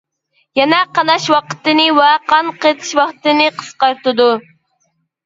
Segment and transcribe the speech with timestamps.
[0.59, 4.27] يەنە قاناش ۋاقتىنى ۋە قان قېتىش ۋاقتىنى قىسقارتىدۇ.